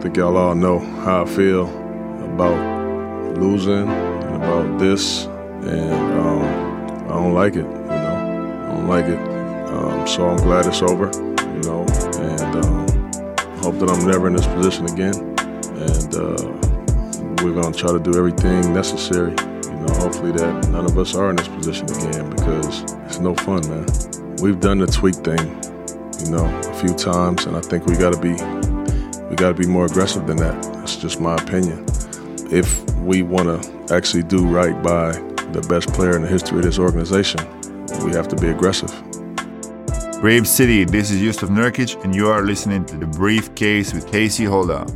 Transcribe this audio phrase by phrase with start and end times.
[0.00, 1.68] I think y'all all know how I feel
[2.24, 7.66] about losing and about this, and um, I don't like it.
[7.66, 9.18] You know, I don't like it.
[9.68, 11.10] Um, so I'm glad it's over.
[11.12, 11.84] You know,
[12.18, 12.88] and um,
[13.58, 15.14] hope that I'm never in this position again.
[15.76, 19.32] And uh, we're gonna try to do everything necessary.
[19.32, 23.34] You know, hopefully that none of us are in this position again because it's no
[23.34, 23.84] fun, man.
[24.40, 25.62] We've done the tweak thing,
[26.24, 28.34] you know, a few times, and I think we gotta be
[29.30, 30.60] we gotta be more aggressive than that.
[30.74, 31.86] That's just my opinion.
[32.50, 33.60] If we wanna
[33.92, 35.12] actually do right by
[35.52, 37.40] the best player in the history of this organization,
[38.04, 38.92] we have to be aggressive.
[40.20, 44.44] Brave City, this is Yusuf Nurkic, and you are listening to The Briefcase with Casey
[44.44, 44.86] Holdahl.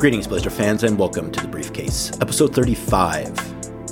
[0.00, 3.28] Greetings, Blazer fans, and welcome to The Briefcase, episode 35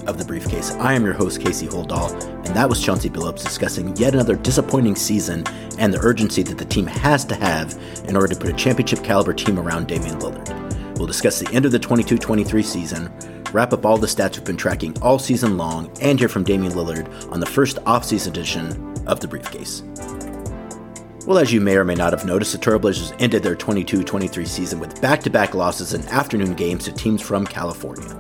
[0.09, 0.73] of The Briefcase.
[0.73, 4.97] I am your host, Casey Holdahl, and that was Chauncey Billups discussing yet another disappointing
[4.97, 5.45] season
[5.79, 9.05] and the urgency that the team has to have in order to put a championship
[9.05, 10.97] caliber team around Damian Lillard.
[10.97, 13.12] We'll discuss the end of the 22 23 season,
[13.53, 16.72] wrap up all the stats we've been tracking all season long, and hear from Damian
[16.72, 19.83] Lillard on the first offseason edition of The Briefcase.
[21.27, 24.47] Well, as you may or may not have noticed, the Trailblazers ended their 22 23
[24.47, 28.19] season with back to back losses in afternoon games to teams from California.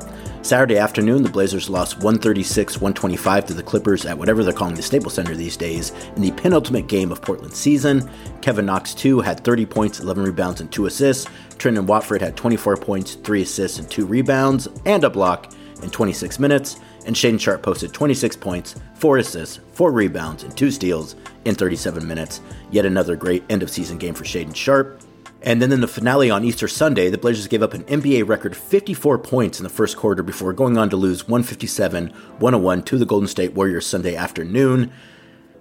[0.48, 4.80] Saturday afternoon, the Blazers lost 136 125 to the Clippers at whatever they're calling the
[4.80, 8.08] Staples Center these days in the penultimate game of Portland's season.
[8.40, 11.30] Kevin Knox, too, had 30 points, 11 rebounds, and 2 assists.
[11.58, 16.38] Trendon Watford had 24 points, 3 assists, and 2 rebounds, and a block in 26
[16.38, 21.54] minutes and Shaedon Sharpe posted 26 points, 4 assists, 4 rebounds, and 2 steals in
[21.54, 22.40] 37 minutes.
[22.70, 25.00] Yet another great end of season game for Shaedon Sharpe.
[25.40, 28.56] And then in the finale on Easter Sunday, the Blazers gave up an NBA record
[28.56, 33.06] 54 points in the first quarter before going on to lose 157 101 to the
[33.06, 34.90] Golden State Warriors Sunday afternoon.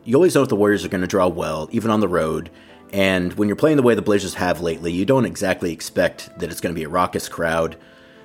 [0.04, 2.50] You always know if the Warriors are going to draw well, even on the road.
[2.92, 6.50] And when you're playing the way the Blazers have lately, you don't exactly expect that
[6.50, 7.78] it's going to be a raucous crowd.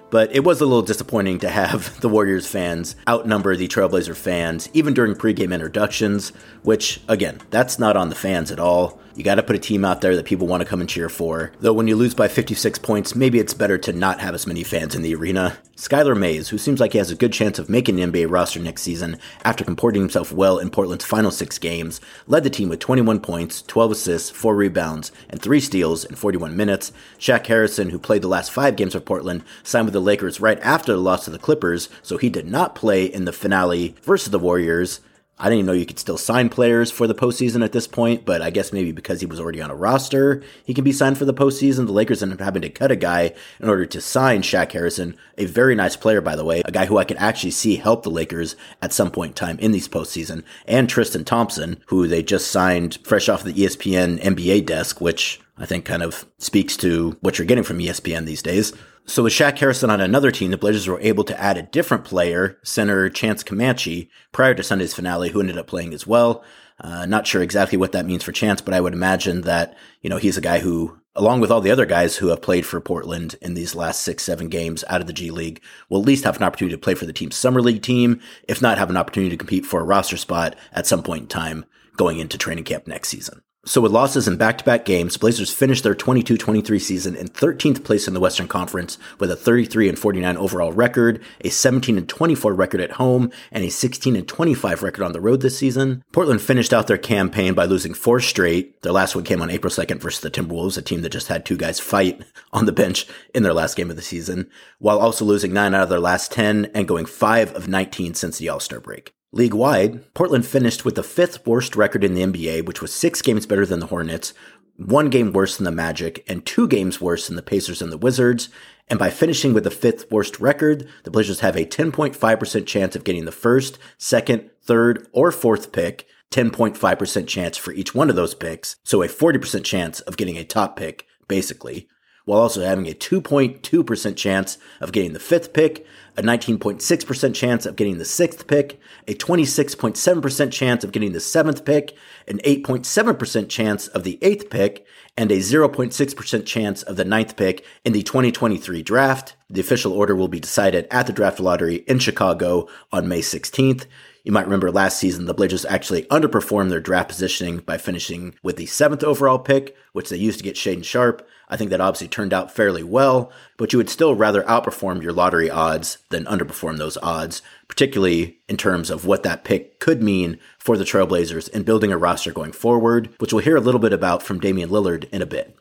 [0.09, 4.69] But it was a little disappointing to have the Warriors fans outnumber the Trailblazer fans,
[4.73, 6.33] even during pregame introductions,
[6.63, 9.01] which, again, that's not on the fans at all.
[9.15, 11.09] You got to put a team out there that people want to come and cheer
[11.09, 11.53] for.
[11.61, 14.65] Though when you lose by 56 points, maybe it's better to not have as many
[14.65, 15.59] fans in the arena.
[15.77, 18.61] Skylar Mays, who seems like he has a good chance of making the NBA roster
[18.61, 22.79] next season after comporting himself well in Portland's final six games, led the team with
[22.79, 26.93] 21 points, 12 assists, 4 rebounds, and 3 steals in 41 minutes.
[27.19, 30.61] Shaq Harrison, who played the last five games for Portland, signed with the Lakers right
[30.61, 34.31] after the loss to the Clippers, so he did not play in the finale versus
[34.31, 35.01] the Warriors.
[35.39, 38.25] I didn't even know you could still sign players for the postseason at this point,
[38.25, 41.19] but I guess maybe because he was already on a roster, he can be signed
[41.19, 41.87] for the postseason.
[41.87, 45.17] The Lakers ended up having to cut a guy in order to sign Shaq Harrison,
[45.39, 48.05] a very nice player, by the way, a guy who I could actually see help
[48.05, 52.23] the Lakers at some point in time in these postseason, and Tristan Thompson, who they
[52.23, 57.17] just signed fresh off the ESPN NBA desk, which I think kind of speaks to
[57.21, 58.73] what you're getting from ESPN these days.
[59.05, 62.05] So with Shaq Harrison on another team, the Blazers were able to add a different
[62.05, 66.45] player, center Chance Comanche, prior to Sunday's finale, who ended up playing as well.
[66.81, 70.09] Uh, not sure exactly what that means for Chance, but I would imagine that, you
[70.09, 72.81] know, he's a guy who, along with all the other guys who have played for
[72.81, 76.25] Portland in these last six, seven games out of the G League, will at least
[76.25, 78.97] have an opportunity to play for the team's summer league team, if not have an
[78.97, 81.65] opportunity to compete for a roster spot at some point in time
[81.97, 83.43] going into training camp next season.
[83.65, 88.15] So with losses in back-to-back games, Blazers finished their 22-23 season in 13th place in
[88.15, 92.81] the Western Conference with a 33 and 49 overall record, a 17 and 24 record
[92.81, 96.03] at home, and a 16 and 25 record on the road this season.
[96.11, 98.83] Portland finished out their campaign by losing four straight.
[98.83, 101.47] Their last one came on April 2nd versus the Timberwolves, a team that just had
[101.47, 102.21] two guys fight
[102.53, 104.51] on the bench in their last game of the season,
[104.81, 108.39] while also losing nine out of their last 10 and going 5 of 19 since
[108.39, 109.15] the All-Star break.
[109.35, 113.23] League wide, Portland finished with the fifth worst record in the NBA, which was six
[113.23, 114.35] games better than the Hornets,
[114.77, 117.97] one game worse than the Magic, and two games worse than the Pacers and the
[117.97, 118.51] Wizards.
[118.89, 123.05] And by finishing with the fifth worst record, the Blazers have a 10.5% chance of
[123.05, 128.35] getting the first, second, third, or fourth pick, 10.5% chance for each one of those
[128.35, 131.89] picks, so a 40% chance of getting a top pick, basically
[132.25, 135.87] while also having a 2.2% chance of getting the fifth pick,
[136.17, 138.79] a 19.6% chance of getting the sixth pick,
[139.09, 141.97] a 26.7% chance of getting the seventh pick,
[142.29, 144.87] an 8.7% chance of the eighth pick,
[145.17, 149.37] and a 0.6% chance of the ninth pick in the 2023 draft.
[149.51, 153.87] The official order will be decided at the draft lottery in Chicago on May 16th.
[154.25, 158.57] You might remember last season, the Blazers actually underperformed their draft positioning by finishing with
[158.57, 161.27] the seventh overall pick, which they used to get Shaedon Sharpe.
[161.49, 165.13] I think that obviously turned out fairly well, but you would still rather outperform your
[165.13, 170.39] lottery odds than underperform those odds, particularly in terms of what that pick could mean
[170.57, 173.93] for the Trailblazers in building a roster going forward, which we'll hear a little bit
[173.93, 175.59] about from Damian Lillard in a bit.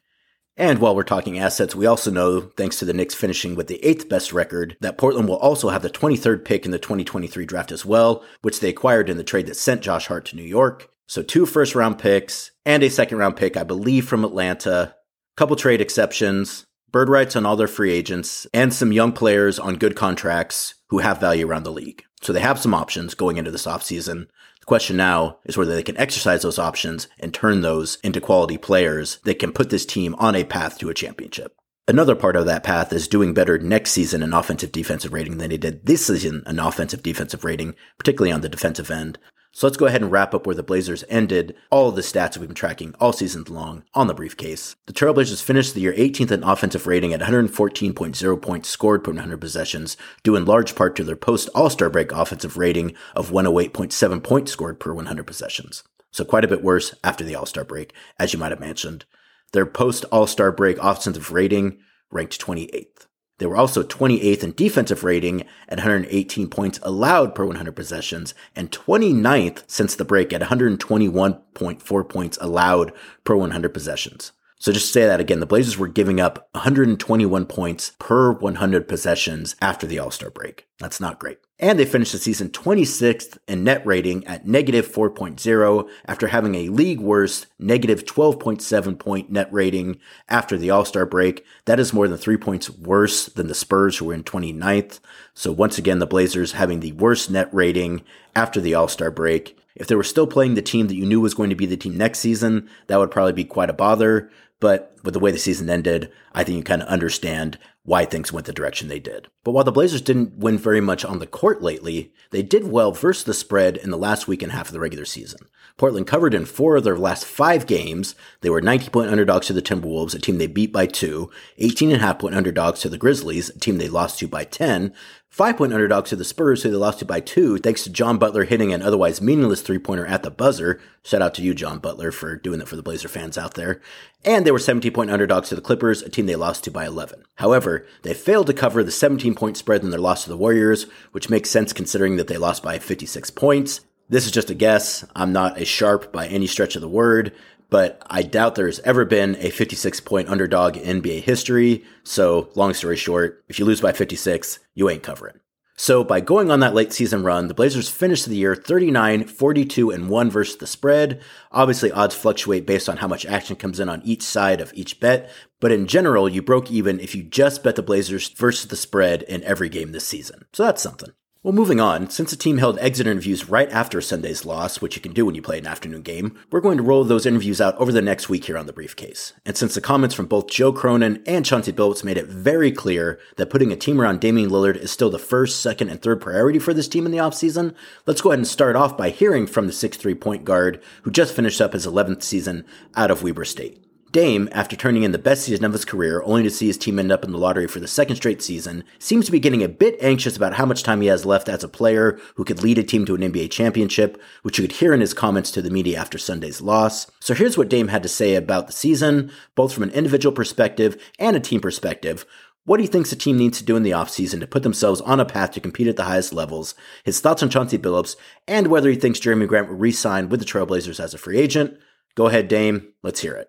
[0.58, 3.84] And while we're talking assets, we also know, thanks to the Knicks finishing with the
[3.86, 7.72] eighth best record, that Portland will also have the 23rd pick in the 2023 draft
[7.72, 10.90] as well, which they acquired in the trade that sent Josh Hart to New York.
[11.08, 14.96] So two first round picks and a second round pick, I believe, from Atlanta.
[15.38, 19.78] Couple trade exceptions, bird rights on all their free agents, and some young players on
[19.78, 22.04] good contracts who have value around the league.
[22.22, 24.28] So they have some options going into this offseason.
[24.62, 28.58] The question now is whether they can exercise those options and turn those into quality
[28.58, 31.56] players that can put this team on a path to a championship.
[31.88, 35.50] Another part of that path is doing better next season in offensive defensive rating than
[35.50, 39.18] they did this season in offensive defensive rating, particularly on the defensive end.
[39.62, 42.36] So let's go ahead and wrap up where the Blazers ended all of the stats
[42.36, 44.76] we've been tracking all season long on the briefcase.
[44.88, 49.40] The Trailblazers finished the year 18th in offensive rating at 114.0 points scored per 100
[49.40, 54.52] possessions, due in large part to their post All-Star break offensive rating of 108.7 points
[54.52, 55.84] scored per 100 possessions.
[56.10, 59.06] So quite a bit worse after the All-Star break, as you might have mentioned.
[59.54, 61.78] Their post All-Star break offensive rating
[62.10, 63.06] ranked 28th.
[63.42, 68.70] They were also 28th in defensive rating at 118 points allowed per 100 possessions and
[68.70, 72.94] 29th since the break at 121.4 points allowed
[73.24, 74.32] per 100 possessions.
[74.60, 78.88] So just to say that again, the Blazers were giving up 121 points per 100
[78.88, 80.68] possessions after the All-Star break.
[80.78, 81.40] That's not great.
[81.62, 86.70] And they finished the season 26th in net rating at negative 4.0 after having a
[86.70, 91.46] league worst negative 12.7 point net rating after the All-Star break.
[91.66, 95.00] That is more than three points worse than the Spurs who were in 29th.
[95.36, 98.02] So once again, the Blazers having the worst net rating
[98.36, 99.56] after the All-Star break.
[99.76, 101.78] If they were still playing the team that you knew was going to be the
[101.78, 104.32] team next season, that would probably be quite a bother.
[104.60, 108.32] But with the way the season ended, I think you kind of understand why things
[108.32, 109.28] went the direction they did.
[109.44, 112.92] But while the Blazers didn't win very much on the court lately, they did well
[112.92, 115.48] versus the spread in the last week and a half of the regular season.
[115.78, 118.14] Portland covered in four of their last five games.
[118.42, 121.92] They were 90 point underdogs to the Timberwolves, a team they beat by two, 18
[121.92, 124.94] and a half point underdogs to the Grizzlies, a team they lost to by 10,
[125.32, 128.18] Five point underdogs to the Spurs, who they lost to by two, thanks to John
[128.18, 130.82] Butler hitting an otherwise meaningless three pointer at the buzzer.
[131.04, 133.80] Shout out to you, John Butler, for doing that for the Blazer fans out there.
[134.26, 136.86] And they were 17 point underdogs to the Clippers, a team they lost to by
[136.86, 137.24] 11.
[137.36, 140.88] However, they failed to cover the 17 point spread in their loss to the Warriors,
[141.14, 143.80] which makes sense considering that they lost by 56 points.
[144.12, 145.06] This is just a guess.
[145.16, 147.34] I'm not a sharp by any stretch of the word,
[147.70, 151.86] but I doubt there's ever been a 56 point underdog in NBA history.
[152.04, 155.40] So, long story short, if you lose by 56, you ain't covering.
[155.78, 159.92] So, by going on that late season run, the Blazers finished the year 39, 42,
[159.92, 161.22] and 1 versus the spread.
[161.54, 165.00] Obviously, odds fluctuate based on how much action comes in on each side of each
[165.00, 165.32] bet,
[165.62, 169.24] but in general, you broke even if you just bet the Blazers versus the spread
[169.24, 170.44] in every game this season.
[170.52, 171.14] So, that's something.
[171.44, 175.02] Well, moving on, since the team held exit interviews right after Sunday's loss, which you
[175.02, 177.76] can do when you play an afternoon game, we're going to roll those interviews out
[177.78, 179.34] over the next week here on the briefcase.
[179.44, 183.20] And since the comments from both Joe Cronin and Chauncey Billups made it very clear
[183.38, 186.60] that putting a team around Damian Lillard is still the first, second, and third priority
[186.60, 187.74] for this team in the offseason,
[188.06, 191.36] let's go ahead and start off by hearing from the 6'3 point guard who just
[191.36, 193.84] finished up his 11th season out of Weber State.
[194.12, 197.00] Dame, after turning in the best season of his career, only to see his team
[197.00, 199.70] end up in the lottery for the second straight season, seems to be getting a
[199.70, 202.78] bit anxious about how much time he has left as a player who could lead
[202.78, 205.70] a team to an NBA championship, which you could hear in his comments to the
[205.70, 207.10] media after Sunday's loss.
[207.22, 211.02] So here's what Dame had to say about the season, both from an individual perspective
[211.18, 212.26] and a team perspective.
[212.66, 215.22] What he thinks the team needs to do in the offseason to put themselves on
[215.22, 216.76] a path to compete at the highest levels,
[217.06, 220.46] his thoughts on Chauncey Billups, and whether he thinks Jerami Grant will re-sign with the
[220.46, 221.78] Trailblazers as a free agent.
[222.16, 222.94] Go ahead, Dame.
[223.04, 223.48] Let's hear it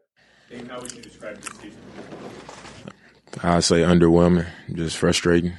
[0.60, 1.80] how would you describe this season?
[3.42, 5.54] I'd say underwhelming, just frustrating.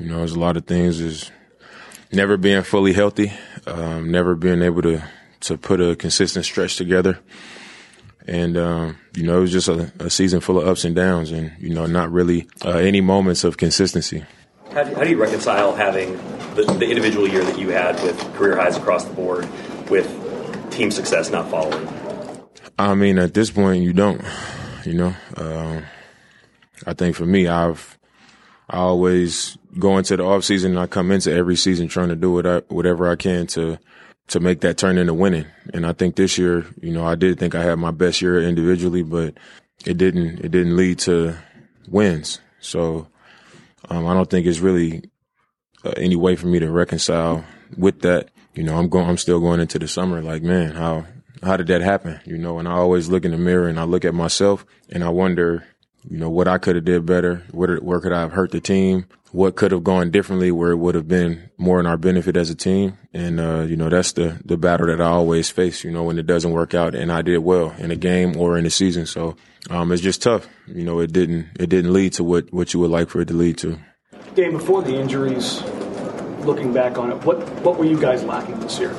[0.00, 1.00] You know, there's a lot of things.
[1.00, 1.30] Is
[2.12, 3.32] never being fully healthy,
[3.66, 5.02] um, never being able to
[5.40, 7.18] to put a consistent stretch together,
[8.26, 11.30] and um, you know, it was just a, a, season full of ups and downs,
[11.30, 14.24] and you know, not really uh, any moments of consistency.
[14.72, 16.12] How do, how do you reconcile having
[16.54, 19.48] the, the individual year that you had with career highs across the board
[19.90, 21.86] with team success not following?
[22.78, 24.22] I mean, at this point, you don't.
[24.84, 25.84] You know, um,
[26.86, 27.98] I think for me, I've
[28.70, 32.16] I always go into the off season and I come into every season trying to
[32.16, 33.78] do what I, whatever I can to
[34.28, 35.46] to make that turn into winning.
[35.72, 38.40] And I think this year, you know, I did think I had my best year
[38.42, 39.34] individually, but
[39.84, 41.36] it didn't it didn't lead to
[41.88, 42.40] wins.
[42.60, 43.08] So
[43.88, 45.10] um, I don't think it's really
[45.84, 47.44] uh, any way for me to reconcile
[47.76, 48.30] with that.
[48.54, 49.08] You know, I'm going.
[49.08, 51.06] I'm still going into the summer like, man, how
[51.42, 52.20] how did that happen?
[52.24, 55.04] You know, and I always look in the mirror and I look at myself and
[55.04, 55.66] I wonder,
[56.08, 58.60] you know, what I could have did better, where, where could I have hurt the
[58.60, 62.36] team, what could have gone differently where it would have been more in our benefit
[62.36, 62.96] as a team.
[63.12, 66.18] And, uh, you know, that's the, the battle that I always face, you know, when
[66.18, 69.06] it doesn't work out and I did well in a game or in a season.
[69.06, 69.36] So,
[69.70, 70.46] um, it's just tough.
[70.66, 73.28] You know, it didn't, it didn't lead to what, what you would like for it
[73.28, 73.78] to lead to.
[74.34, 75.62] Dame, before the injuries,
[76.40, 78.94] looking back on it, what, what were you guys lacking this year?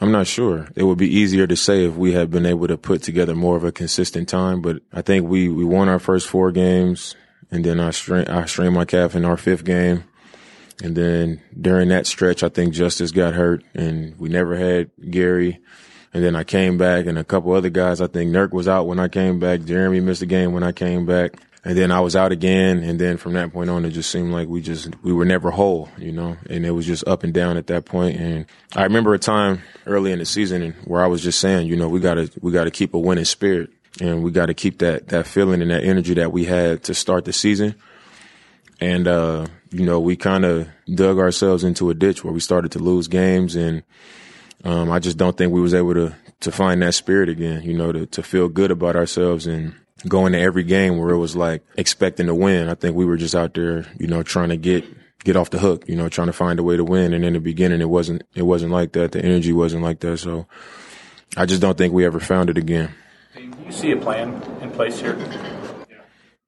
[0.00, 0.68] I'm not sure.
[0.74, 3.56] It would be easier to say if we had been able to put together more
[3.56, 7.16] of a consistent time, but I think we, we won our first four games
[7.50, 10.04] and then I strained, I strained my calf in our fifth game.
[10.82, 15.58] And then during that stretch, I think Justice got hurt and we never had Gary.
[16.14, 18.00] And then I came back and a couple other guys.
[18.00, 19.60] I think Nurk was out when I came back.
[19.60, 21.34] Jerami missed a game when I came back.
[21.62, 22.78] And then I was out again.
[22.78, 25.50] And then from that point on, it just seemed like we just, we were never
[25.50, 28.18] whole, you know, and it was just up and down at that point.
[28.18, 31.76] And I remember a time early in the season where I was just saying, you
[31.76, 35.26] know, we gotta, we gotta keep a winning spirit and we gotta keep that, that
[35.26, 37.74] feeling and that energy that we had to start the season.
[38.80, 42.72] And, uh, you know, we kind of dug ourselves into a ditch where we started
[42.72, 43.54] to lose games.
[43.54, 43.82] And,
[44.64, 47.74] um, I just don't think we was able to, to find that spirit again, you
[47.74, 49.74] know, to, to feel good about ourselves and,
[50.08, 52.68] going to every game where it was like expecting to win.
[52.68, 54.84] I think we were just out there, you know, trying to get
[55.24, 57.12] get off the hook, you know, trying to find a way to win.
[57.12, 59.12] And in the beginning, it wasn't it wasn't like that.
[59.12, 60.18] The energy wasn't like that.
[60.18, 60.46] So
[61.36, 62.94] I just don't think we ever found it again.
[63.34, 65.16] Do you see a plan in place here?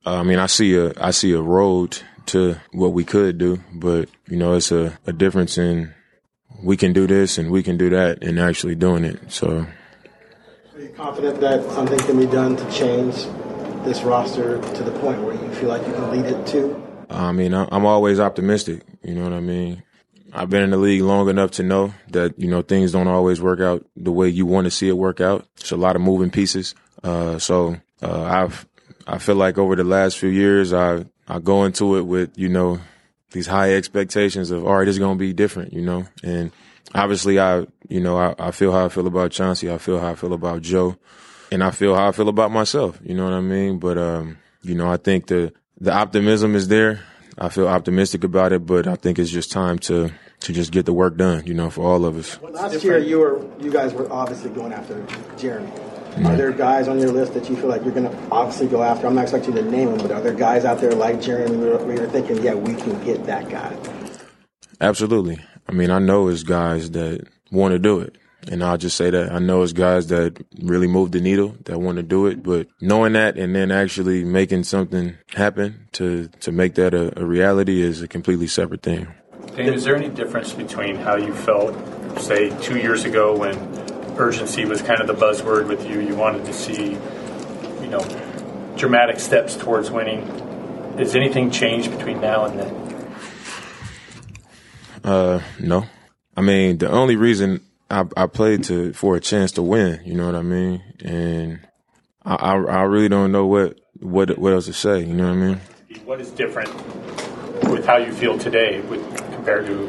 [0.04, 3.60] Uh, I mean, I see a I see a road to what we could do,
[3.72, 5.94] but you know, it's a, a difference in
[6.62, 9.32] we can do this and we can do that and actually doing it.
[9.32, 9.66] So
[10.74, 13.26] are you confident that something can be done to change
[13.84, 16.82] this roster to the point where you feel like you can lead it to?
[17.10, 18.82] I mean, I'm always optimistic.
[19.02, 19.82] You know what I mean?
[20.32, 23.40] I've been in the league long enough to know that, you know, things don't always
[23.40, 25.46] work out the way you want to see it work out.
[25.58, 26.74] It's a lot of moving pieces.
[27.02, 28.66] Uh, so, uh, I've,
[29.06, 32.48] I feel like over the last few years, I, I go into it with, you
[32.48, 32.80] know,
[33.32, 36.50] these high expectations of, all right, it's going to be different, you know, and
[36.94, 39.70] obviously I, you know, I, I feel how I feel about Chauncey.
[39.70, 40.96] I feel how I feel about Joe
[41.52, 42.98] and I feel how I feel about myself.
[43.04, 43.78] You know what I mean?
[43.78, 47.02] But, um, you know, I think the, the optimism is there.
[47.38, 50.86] I feel optimistic about it, but I think it's just time to, to just get
[50.86, 52.40] the work done, you know, for all of us.
[52.42, 54.94] Last year, you were, you guys were obviously going after
[55.36, 55.70] Jerami.
[55.70, 56.26] Mm-hmm.
[56.26, 58.82] Are there guys on your list that you feel like you're going to obviously go
[58.82, 59.06] after?
[59.06, 61.84] I'm not expecting you to name them, but are there guys out there like Jerami
[61.86, 63.76] where you're thinking, yeah, we can get that guy?
[64.80, 65.38] Absolutely.
[65.68, 68.16] I mean, I know it's guys that want to do it.
[68.48, 71.78] And I'll just say that I know it's guys that really move the needle that
[71.78, 76.50] want to do it, but knowing that and then actually making something happen to, to
[76.50, 79.06] make that a, a reality is a completely separate thing.
[79.56, 81.76] Dave, is there any difference between how you felt,
[82.20, 83.56] say, two years ago when
[84.18, 86.00] urgency was kind of the buzzword with you?
[86.00, 86.92] You wanted to see,
[87.80, 88.00] you know,
[88.76, 90.26] dramatic steps towards winning.
[90.98, 92.82] Has anything changed between now and then?
[95.04, 95.86] Uh, no.
[96.36, 97.60] I mean, the only reason
[97.92, 101.60] I, I played to for a chance to win, you know what I mean, and
[102.24, 105.00] I, I, I really don't know what what what else to say.
[105.00, 105.60] You know what I mean?
[106.06, 106.74] What is different
[107.70, 109.02] with how you feel today with,
[109.34, 109.88] compared to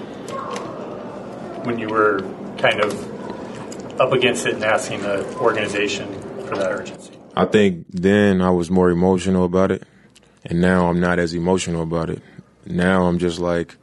[1.63, 2.19] when you were
[2.57, 6.13] kind of up against it and asking the organization
[6.45, 7.17] for that urgency?
[7.38, 9.83] I think then I was more emotional about it,
[10.43, 12.22] and now I'm not as emotional about it.
[12.65, 13.77] Now I'm just like,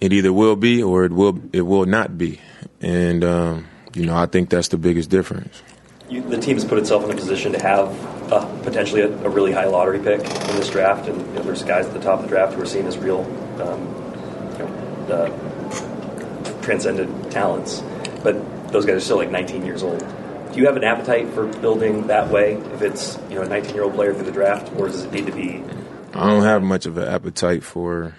[0.00, 2.40] it either will be or it will it will not be,
[2.82, 5.62] and um, you know I think that's the biggest difference.
[6.10, 7.88] You, the team has put itself in a position to have
[8.32, 11.62] uh, potentially a, a, really high lottery pick in this draft, and you know, there's
[11.62, 13.20] guys at the top of the draft who are seen as real,
[13.62, 13.80] um,
[14.52, 17.82] you know, uh, transcendent talents,
[18.22, 18.34] but
[18.72, 20.00] those guys are still like 19 years old.
[20.52, 22.54] Do you have an appetite for building that way?
[22.54, 25.12] If it's you know a 19 year old player through the draft, or does it
[25.12, 25.64] need to be?
[26.14, 28.14] I don't have much of an appetite for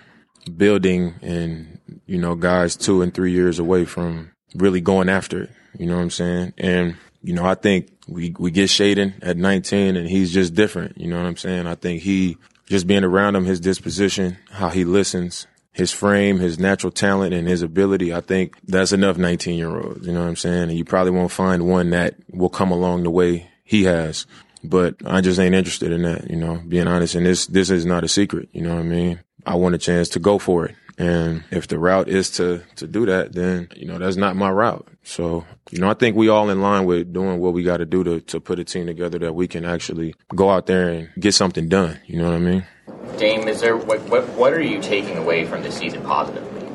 [0.58, 5.52] building and, you know, guys two and three years away from really going after it.
[5.78, 6.54] You know what I'm saying?
[6.58, 10.98] And, you know, I think we, we get Shaedon at 19 and he's just different.
[10.98, 11.68] You know what I'm saying?
[11.68, 16.60] I think he, just being around him, his disposition, how he listens, his frame, his
[16.60, 20.06] natural talent, and his ability, I think that's enough 19 year olds.
[20.06, 20.70] You know what I'm saying?
[20.70, 24.26] And you probably won't find one that will come along the way he has.
[24.64, 27.16] But I just ain't interested in that, you know, being honest.
[27.16, 28.50] And this, this is not a secret.
[28.54, 29.20] You know what I mean?
[29.46, 30.76] I want a chance to go for it.
[30.98, 34.50] And if the route is to, to do that, then, you know, that's not my
[34.50, 34.88] route.
[35.04, 37.86] So, you know, I think we all in line with doing what we got to
[37.86, 41.10] do to, to put a team together that we can actually go out there and
[41.20, 42.00] get something done.
[42.06, 42.66] You know what I mean?
[43.18, 46.70] Dame, is there, what, what, what are you taking away from this season positively?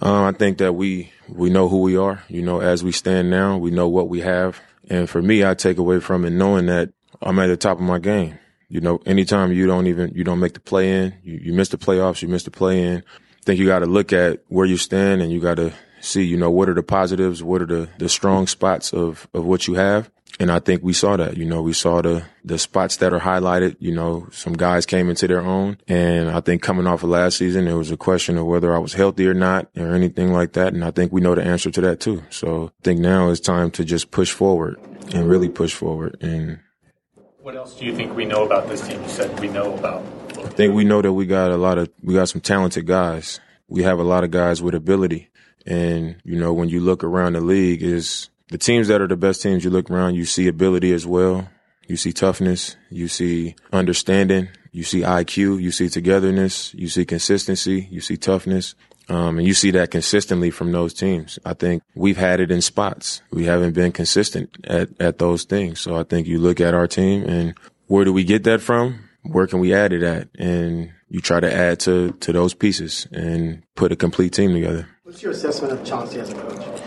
[0.00, 2.22] Uh, I think that we, we know who we are.
[2.28, 4.60] You know, as we stand now, we know what we have.
[4.88, 7.84] And for me, I take away from it knowing that I'm at the top of
[7.84, 8.38] my game.
[8.68, 11.68] You know, anytime you don't even you don't make the play in, you, you miss
[11.68, 13.04] the playoffs, you miss the play in.
[13.44, 16.36] Think you got to look at where you stand and you got to see, you
[16.36, 19.74] know, what are the positives, what are the the strong spots of of what you
[19.74, 20.10] have.
[20.40, 23.20] And I think we saw that, you know, we saw the, the spots that are
[23.20, 25.78] highlighted, you know, some guys came into their own.
[25.86, 28.78] And I think coming off of last season, it was a question of whether I
[28.78, 30.72] was healthy or not or anything like that.
[30.74, 32.24] And I think we know the answer to that too.
[32.30, 34.76] So I think now it's time to just push forward
[35.14, 36.16] and really push forward.
[36.20, 36.58] And
[37.38, 39.02] what else do you think we know about this team?
[39.02, 40.02] You said we know about.
[40.44, 43.40] I think we know that we got a lot of, we got some talented guys.
[43.68, 45.30] We have a lot of guys with ability.
[45.66, 49.16] And, you know, when you look around the league is the teams that are the
[49.16, 51.48] best teams, you look around, you see ability as well.
[51.88, 52.76] You see toughness.
[52.90, 54.48] You see understanding.
[54.72, 55.60] You see IQ.
[55.60, 56.74] You see togetherness.
[56.74, 57.88] You see consistency.
[57.90, 58.74] You see toughness.
[59.08, 61.38] Um, and you see that consistently from those teams.
[61.44, 63.22] I think we've had it in spots.
[63.30, 65.80] We haven't been consistent at, at those things.
[65.80, 67.54] So I think you look at our team and
[67.86, 69.08] where do we get that from?
[69.24, 70.28] Where can we add it at?
[70.38, 74.88] And you try to add to, to those pieces and put a complete team together.
[75.02, 76.82] What's your assessment of Chauncey as a coach?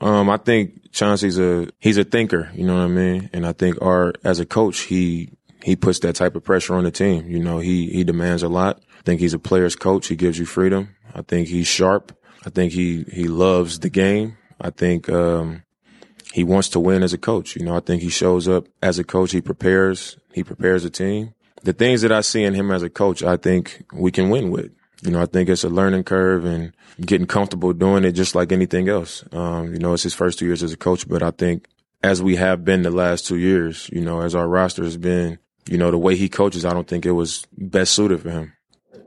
[0.00, 3.30] Um, I think Chauncey's a, he's a thinker, you know what I mean?
[3.32, 5.32] And I think our, as a coach, he,
[5.62, 7.28] he puts that type of pressure on the team.
[7.28, 8.80] You know, he, he demands a lot.
[8.98, 10.06] I think he's a player's coach.
[10.06, 10.96] He gives you freedom.
[11.14, 12.16] I think he's sharp.
[12.46, 14.38] I think he, he loves the game.
[14.60, 15.64] I think, um,
[16.32, 17.56] he wants to win as a coach.
[17.56, 19.32] You know, I think he shows up as a coach.
[19.32, 21.34] He prepares, he prepares a team.
[21.62, 24.50] The things that I see in him as a coach, I think we can win
[24.50, 24.72] with.
[25.02, 28.52] You know, I think it's a learning curve and getting comfortable doing it just like
[28.52, 29.24] anything else.
[29.32, 31.68] Um, you know, it's his first two years as a coach, but I think
[32.02, 35.38] as we have been the last two years, you know, as our roster has been,
[35.68, 38.52] you know, the way he coaches, I don't think it was best suited for him.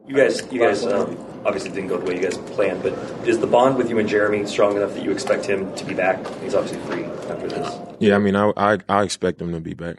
[0.08, 2.94] You guys, you guys um, obviously didn't go the way you guys planned, but
[3.28, 5.94] is the bond with you and Jerami strong enough that you expect him to be
[5.94, 6.26] back?
[6.42, 7.74] He's obviously free after this.
[8.00, 9.98] Yeah, I mean, I I, I expect him to be back.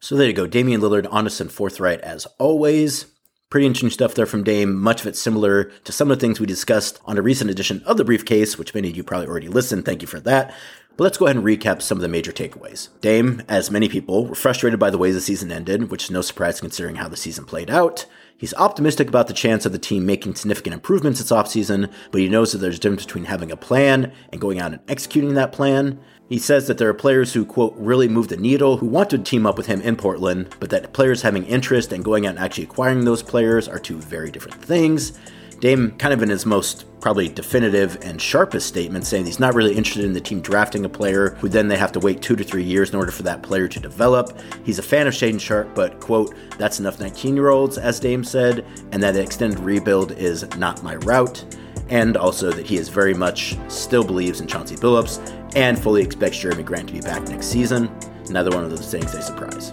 [0.00, 3.06] So there you go, Damian Lillard, honest and forthright as always.
[3.50, 4.78] Pretty interesting stuff there from Dame.
[4.78, 7.82] Much of it similar to some of the things we discussed on a recent edition
[7.84, 9.84] of the Briefcase, which many of you probably already listened.
[9.84, 10.54] Thank you for that.
[10.96, 12.88] But let's go ahead and recap some of the major takeaways.
[13.00, 16.20] Dame, as many people, were frustrated by the way the season ended, which is no
[16.20, 18.06] surprise considering how the season played out.
[18.36, 22.28] He's optimistic about the chance of the team making significant improvements this offseason, but he
[22.28, 25.52] knows that there's a difference between having a plan and going out and executing that
[25.52, 25.98] plan.
[26.28, 29.18] He says that there are players who, quote, really move the needle, who want to
[29.18, 32.38] team up with him in Portland, but that players having interest and going out and
[32.38, 35.18] actually acquiring those players are two very different things.
[35.60, 39.74] Dame, kind of in his most probably definitive and sharpest statement, saying he's not really
[39.74, 42.44] interested in the team drafting a player who then they have to wait two to
[42.44, 44.38] three years in order for that player to develop.
[44.64, 48.22] He's a fan of Shaedon Sharpe, but, quote, that's enough 19 year olds, as Dame
[48.22, 51.44] said, and that the extended rebuild is not my route.
[51.88, 56.38] And also that he is very much still believes in Chauncey Billups and fully expects
[56.38, 57.90] Jerami Grant to be back next season.
[58.28, 59.72] Another one of those things they surprise.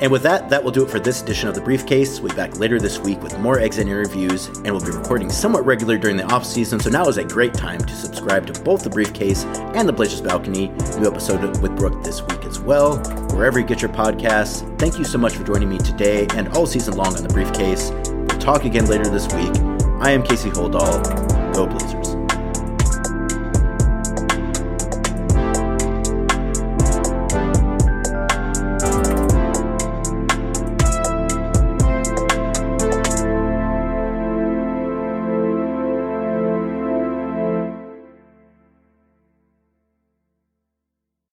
[0.00, 2.20] And with that, that will do it for this edition of The Briefcase.
[2.20, 5.64] We'll be back later this week with more exit interviews, and we'll be recording somewhat
[5.64, 8.84] regular during the off season, so now is a great time to subscribe to both
[8.84, 10.68] The Briefcase and The Blazers Balcony.
[10.98, 12.98] New episode with Brooke this week as well,
[13.34, 14.78] wherever you get your podcasts.
[14.78, 17.90] Thank you so much for joining me today and all season long on The Briefcase.
[17.90, 19.56] We'll talk again later this week.
[20.02, 21.54] I am Casey Holdahl.
[21.54, 22.05] Go Blazers.